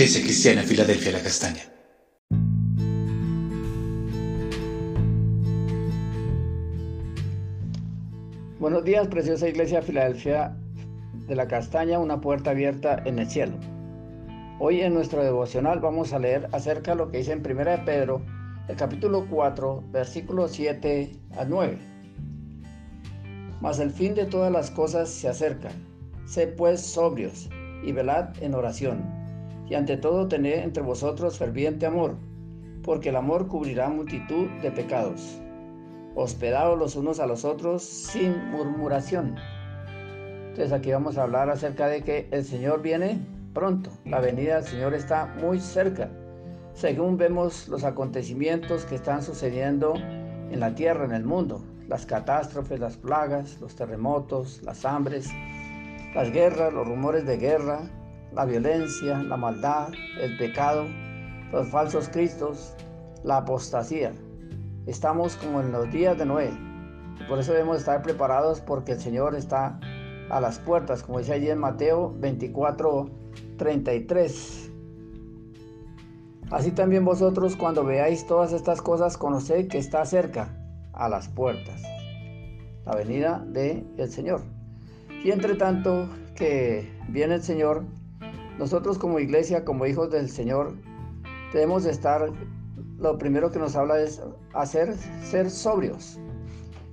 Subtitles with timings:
[0.00, 1.60] Iglesia Cristiana Filadelfia La Castaña.
[8.58, 10.56] Buenos días, preciosa Iglesia Filadelfia
[11.28, 13.58] de la Castaña, una puerta abierta en el cielo.
[14.58, 17.78] Hoy en nuestro devocional vamos a leer acerca de lo que dice en 1 de
[17.84, 18.22] Pedro,
[18.68, 21.78] el capítulo 4, versículos 7 a 9.
[23.60, 25.68] Mas el fin de todas las cosas se acerca.
[26.24, 27.50] Sé pues sobrios
[27.84, 29.19] y velad en oración.
[29.70, 32.16] Y ante todo tened entre vosotros ferviente amor,
[32.82, 35.40] porque el amor cubrirá multitud de pecados.
[36.16, 39.36] Hospedados los unos a los otros sin murmuración.
[40.48, 43.90] Entonces aquí vamos a hablar acerca de que el Señor viene pronto.
[44.04, 46.10] La venida del Señor está muy cerca.
[46.74, 52.80] Según vemos los acontecimientos que están sucediendo en la tierra, en el mundo, las catástrofes,
[52.80, 55.30] las plagas, los terremotos, las hambres,
[56.12, 57.82] las guerras, los rumores de guerra,
[58.34, 59.88] la violencia, la maldad,
[60.20, 60.86] el pecado,
[61.52, 62.74] los falsos cristos,
[63.24, 64.12] la apostasía.
[64.86, 66.50] Estamos como en los días de Noé.
[67.28, 69.78] Por eso debemos estar preparados porque el Señor está
[70.30, 73.10] a las puertas, como dice allí en Mateo 24,
[73.58, 74.70] 33.
[76.50, 80.56] Así también vosotros cuando veáis todas estas cosas, conoced que está cerca,
[80.92, 81.82] a las puertas,
[82.84, 84.42] la venida del el Señor.
[85.22, 87.84] Y entre tanto que viene el Señor,
[88.60, 90.74] nosotros como iglesia, como hijos del Señor,
[91.50, 92.30] debemos de estar,
[92.98, 96.20] lo primero que nos habla es hacer, ser sobrios.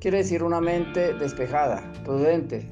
[0.00, 2.68] Quiere decir una mente despejada, prudente,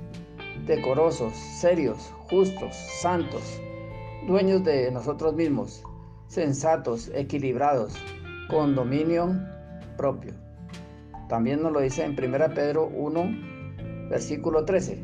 [0.67, 3.63] decorosos, serios, justos, santos,
[4.27, 5.85] dueños de nosotros mismos,
[6.27, 7.95] sensatos, equilibrados,
[8.49, 9.33] con dominio
[9.97, 10.33] propio.
[11.29, 15.01] También nos lo dice en 1 Pedro 1, versículo 13.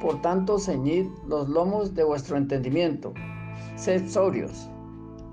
[0.00, 3.12] Por tanto, ceñid los lomos de vuestro entendimiento,
[3.76, 4.70] sed sobrios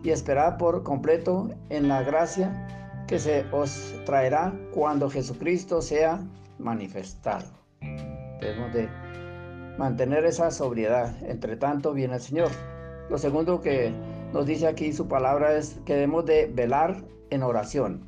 [0.03, 2.68] y esperad por completo en la gracia
[3.08, 6.20] que se os traerá cuando Jesucristo sea
[6.58, 7.46] manifestado.
[8.42, 8.90] Debemos de
[9.78, 11.16] mantener esa sobriedad.
[11.24, 12.50] Entre tanto, viene el Señor.
[13.09, 13.94] Lo segundo que
[14.34, 18.08] nos dice aquí su palabra es que debemos de velar en oración.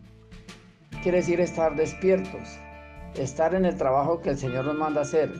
[1.03, 2.59] Quiere decir estar despiertos,
[3.16, 5.31] estar en el trabajo que el Señor nos manda hacer,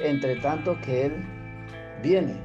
[0.00, 1.12] entre tanto que Él
[2.02, 2.36] viene.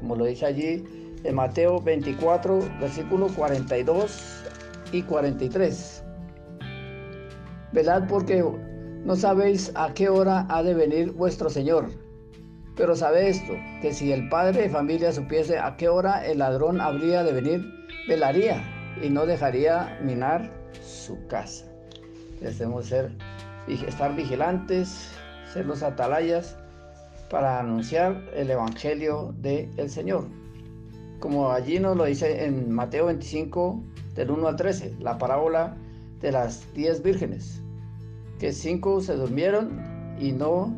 [0.00, 0.84] Como lo dice allí
[1.24, 4.44] en Mateo 24, versículos 42
[4.92, 6.04] y 43.
[7.72, 8.44] Velad porque
[9.04, 11.88] no sabéis a qué hora ha de venir vuestro Señor
[12.78, 16.80] pero sabe esto, que si el padre de familia supiese a qué hora el ladrón
[16.80, 17.60] habría de venir,
[18.06, 18.62] velaría
[19.02, 20.48] y no dejaría minar
[20.80, 21.66] su casa.
[22.40, 23.10] Debemos ser,
[23.66, 25.10] estar vigilantes,
[25.52, 26.56] ser los atalayas
[27.30, 30.26] para anunciar el Evangelio del Señor.
[31.20, 33.82] Como allí nos lo dice en Mateo 25,
[34.14, 35.76] del 1 al 13, la parábola
[36.20, 37.60] de las diez vírgenes,
[38.38, 40.74] que cinco se durmieron y no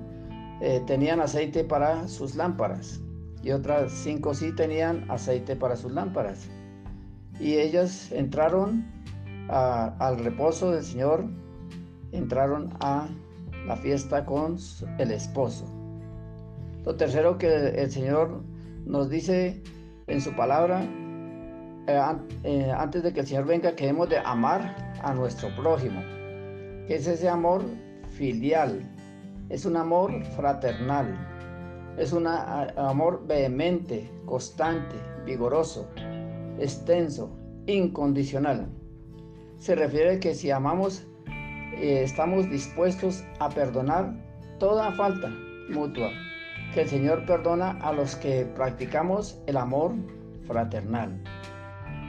[0.60, 3.00] eh, tenían aceite para sus lámparas
[3.42, 6.48] y otras cinco sí tenían aceite para sus lámparas.
[7.38, 8.84] Y ellas entraron
[9.48, 11.24] al reposo del Señor,
[12.12, 13.08] entraron a
[13.66, 14.56] la fiesta con
[14.98, 15.64] el esposo.
[16.84, 18.42] Lo tercero que el Señor
[18.86, 19.62] nos dice
[20.06, 20.82] en su palabra,
[21.86, 22.00] eh,
[22.44, 26.00] eh, antes de que el Señor venga, que hemos de amar a nuestro prójimo,
[26.86, 27.62] que es ese amor
[28.08, 28.80] filial,
[29.48, 31.16] es un amor fraternal,
[31.98, 35.88] es un amor vehemente, constante, vigoroso,
[36.58, 37.30] extenso,
[37.66, 38.68] incondicional.
[39.58, 41.06] Se refiere que si amamos,
[41.76, 44.14] eh, estamos dispuestos a perdonar
[44.58, 45.30] toda falta
[45.68, 46.10] mutua,
[46.74, 49.92] que el Señor perdona a los que practicamos el amor
[50.46, 51.20] fraternal.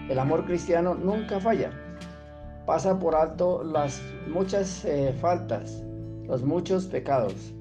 [0.09, 1.71] El amor cristiano nunca falla,
[2.65, 5.83] pasa por alto las muchas eh, faltas,
[6.27, 7.53] los muchos pecados.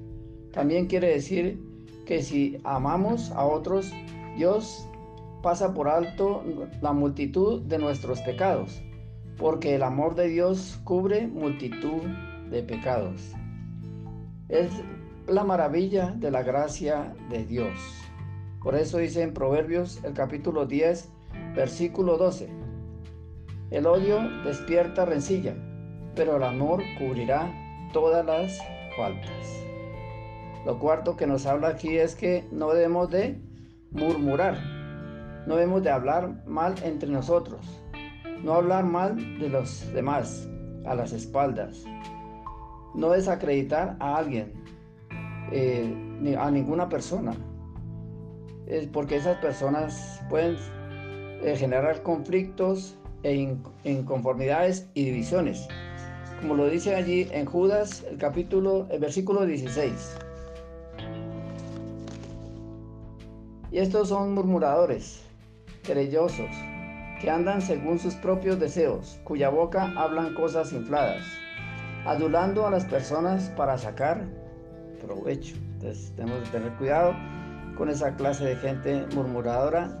[0.51, 1.63] También quiere decir
[2.05, 3.91] que si amamos a otros,
[4.35, 4.87] Dios
[5.41, 6.43] pasa por alto
[6.81, 8.81] la multitud de nuestros pecados,
[9.37, 12.01] porque el amor de Dios cubre multitud
[12.49, 13.31] de pecados.
[14.49, 14.71] Es
[15.31, 17.73] la maravilla de la gracia de Dios.
[18.61, 21.09] Por eso dice en Proverbios el capítulo 10,
[21.55, 22.49] versículo 12,
[23.71, 25.55] el odio despierta rencilla,
[26.15, 27.49] pero el amor cubrirá
[27.93, 28.59] todas las
[28.97, 29.65] faltas.
[30.65, 33.41] Lo cuarto que nos habla aquí es que no debemos de
[33.91, 34.57] murmurar,
[35.47, 37.65] no debemos de hablar mal entre nosotros,
[38.43, 40.47] no hablar mal de los demás
[40.85, 41.83] a las espaldas,
[42.93, 44.60] no desacreditar a alguien,
[45.51, 45.93] eh,
[46.37, 47.33] a ninguna persona,
[48.67, 50.57] es porque esas personas pueden
[51.43, 55.67] eh, generar conflictos e inconformidades y divisiones,
[56.39, 60.17] como lo dice allí en Judas, el capítulo, el versículo 16.
[63.71, 65.23] Y estos son murmuradores,
[65.83, 66.49] querellosos,
[67.21, 71.23] que andan según sus propios deseos, cuya boca hablan cosas infladas,
[72.05, 74.25] adulando a las personas para sacar
[75.01, 75.55] provecho.
[75.73, 77.15] Entonces tenemos que tener cuidado
[77.77, 79.99] con esa clase de gente murmuradora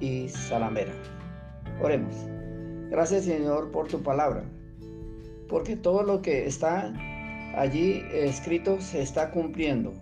[0.00, 0.92] y salamera.
[1.82, 2.14] Oremos.
[2.90, 4.42] Gracias Señor por tu palabra,
[5.48, 6.92] porque todo lo que está
[7.56, 9.92] allí escrito se está cumpliendo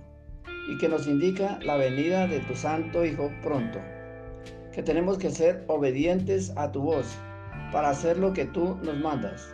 [0.71, 3.79] y que nos indica la venida de tu Santo Hijo pronto
[4.79, 7.09] que tenemos que ser obedientes a tu voz
[7.73, 9.53] para hacer lo que tú nos mandas,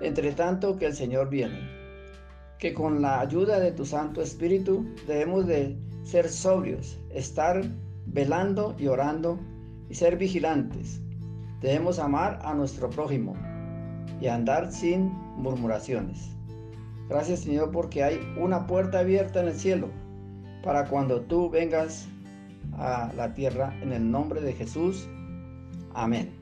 [0.00, 1.81] entre tanto que el Señor viene.
[2.62, 7.60] Que con la ayuda de tu Santo Espíritu debemos de ser sobrios, estar
[8.06, 9.36] velando y orando
[9.88, 11.00] y ser vigilantes.
[11.60, 13.34] Debemos amar a nuestro prójimo
[14.20, 16.36] y andar sin murmuraciones.
[17.08, 19.88] Gracias Señor porque hay una puerta abierta en el cielo
[20.62, 22.06] para cuando tú vengas
[22.74, 25.08] a la tierra en el nombre de Jesús.
[25.94, 26.41] Amén.